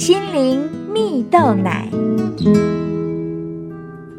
[0.00, 1.86] 心灵蜜豆奶。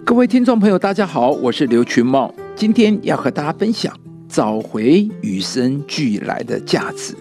[0.06, 3.92] 各位听众朋友，大家好，我是刘群茂，今天要和大家分享
[4.30, 7.16] 找回与生俱来的价值。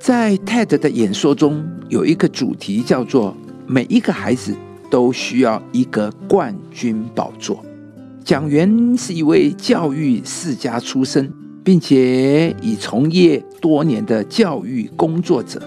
[0.00, 3.36] 在 TED 的演说中，有一个主题叫做
[3.68, 4.56] “每一个孩子
[4.88, 7.62] 都需要一个冠军宝座”。
[8.24, 11.30] 讲员是一位教育世家出身，
[11.62, 15.60] 并且已从业多年的教育工作者，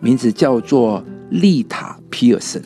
[0.00, 1.04] 名字叫做
[1.34, 2.62] 丽塔·皮尔森。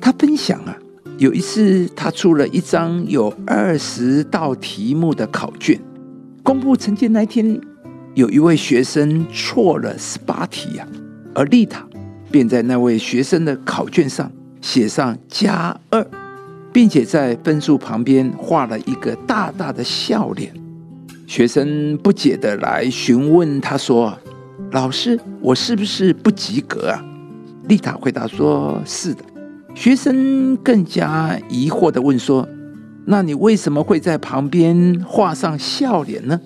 [0.00, 0.76] 他分享啊。
[1.18, 5.78] 有一次，他出了一张有二十道题目的考卷，
[6.42, 7.60] 公布成绩那天，
[8.14, 10.88] 有一位学生错了十八题呀，
[11.34, 11.86] 而丽塔
[12.30, 14.32] 便在那位学生的考卷上
[14.62, 16.02] 写上加二，
[16.72, 20.50] 并且在分数旁边画了一个大大的笑脸。
[21.26, 24.18] 学生不解的来询问他说
[24.72, 27.04] ：“老师，我是不是不及格啊？”
[27.70, 29.24] 丽塔回答说：“是的。”
[29.76, 32.46] 学生更加疑惑的问说
[33.06, 36.38] ：“那你为什么会在旁边画上笑脸呢？”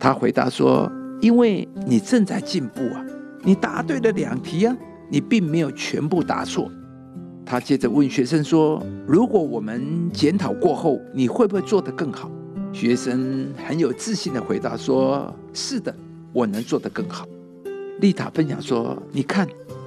[0.00, 0.90] 他回答说
[1.20, 3.04] ：“因为你正在进步啊，
[3.42, 4.74] 你答对了两题啊，
[5.10, 6.72] 你并没有全部答错。”
[7.44, 12.30] 他接着问学生说：“如果我们检讨过后，你会不会做得更好？”
[12.72, 15.94] 学生很有自信的回答说：“是的，
[16.32, 17.26] 我能做得更好。”
[18.00, 19.46] 丽塔分享说：“你看，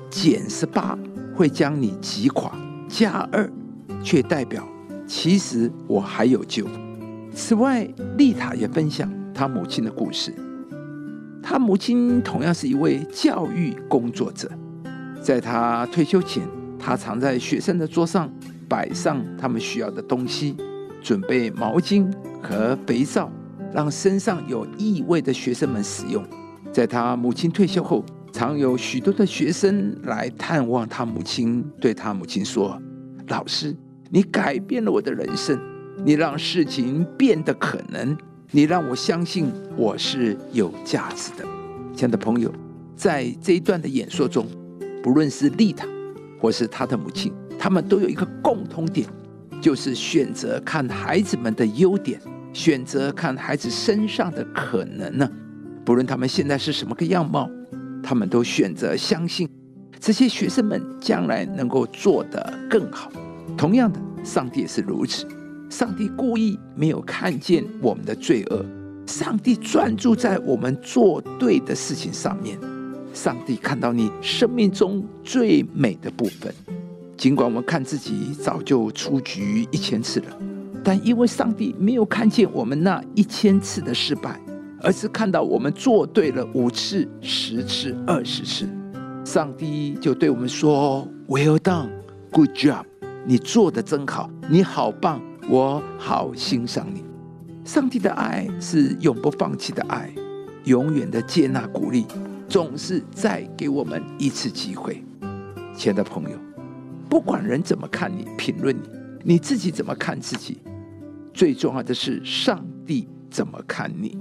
[0.10, 0.98] 减十八。”
[1.36, 2.52] 会将你击垮，
[2.90, 3.50] 加二
[4.04, 4.68] 却代表
[5.08, 6.68] 其实我还有救。
[7.34, 10.36] 此外，丽塔也分享她母亲的故事。
[11.42, 14.52] 她母亲同样是一位教育工作者，
[15.22, 16.46] 在她退休前，
[16.78, 18.30] 她常在学生的桌上
[18.68, 20.58] 摆上他们需要的东西，
[21.02, 22.06] 准备毛巾
[22.44, 23.32] 和肥皂，
[23.72, 26.22] 让身上有异味的学生们使用。
[26.74, 28.04] 在她母亲退休后。
[28.40, 32.82] 常有许多的学生来探望他母亲，对他母亲说
[33.28, 33.76] ：“老师，
[34.10, 35.60] 你改变了我的人生，
[36.06, 38.18] 你让事情变得可能，
[38.52, 41.46] 你让我相信我是有价值的。”
[41.94, 42.50] 亲爱的朋友，
[42.96, 44.48] 在这一段的演说中，
[45.04, 45.86] 不论是丽塔
[46.40, 49.06] 或是他的母亲，他们都有一个共通点，
[49.62, 52.18] 就是选择看孩子们的优点，
[52.54, 55.30] 选择看孩子身上的可能呢。
[55.84, 57.50] 不论他们现在是什么个样貌。
[58.10, 59.48] 他们都选择相信
[60.00, 63.12] 这些学生们将来能够做得更好。
[63.56, 65.28] 同样的，上帝也是如此。
[65.70, 68.66] 上帝故意没有看见我们的罪恶，
[69.06, 72.58] 上帝专注在我们做对的事情上面。
[73.14, 76.52] 上帝看到你生命中最美的部分。
[77.16, 80.38] 尽管我们看自己早就出局一千次了，
[80.84, 84.42] 但因为上帝没有看见我们那一千次的失败。
[84.82, 88.68] 而是看到我们做对了五次、十次、二十次，
[89.26, 91.90] 上帝就对我们说：“Well done,
[92.32, 92.86] good job，
[93.26, 97.04] 你做的真好，你好棒，我好欣赏你。”
[97.66, 100.12] 上帝的爱是永不放弃的爱，
[100.64, 102.06] 永远的接纳、鼓励，
[102.48, 105.04] 总是再给我们一次机会。
[105.76, 106.38] 亲爱的朋友，
[107.10, 108.90] 不管人怎么看你、评论你，
[109.34, 110.58] 你自己怎么看自己，
[111.34, 114.18] 最重要的是上帝怎么看你。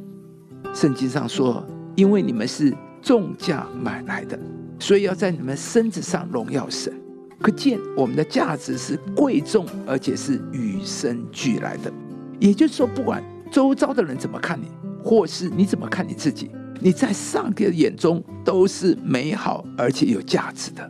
[0.74, 1.64] 圣经上说
[1.96, 4.38] ：“因为你们是重价买来的，
[4.78, 6.92] 所以要在你们身子上荣耀神。
[7.40, 11.92] 可见我们的价值是贵重，而且是与生俱来的。
[12.38, 14.66] 也就是说，不管周遭的人怎么看你，
[15.02, 20.88] 或是你怎么看你自己，你在上帝的眼中都是美好而且有价值的。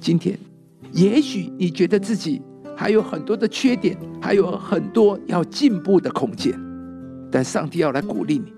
[0.00, 0.38] 今天，
[0.92, 2.42] 也许你觉得自己
[2.76, 6.58] 还有很多的缺点，还有很多要进步的空间，
[7.30, 8.52] 但上帝要来鼓励你。”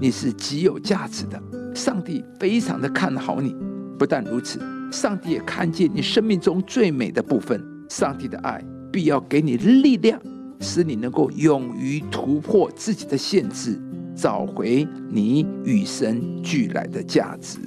[0.00, 1.38] 你是极有价值的，
[1.74, 3.54] 上帝非常的看好你。
[3.98, 4.58] 不但如此，
[4.90, 7.62] 上帝也看见你生命中最美的部分。
[7.90, 10.18] 上帝的爱必要给你力量，
[10.58, 13.78] 使你能够勇于突破自己的限制，
[14.16, 17.58] 找回你与生俱来的价值。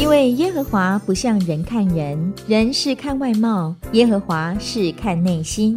[0.00, 5.76] 因为耶和华不像人看人，人是看外貌，耶和华是看内心。